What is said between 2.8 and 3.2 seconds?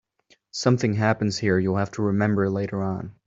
on.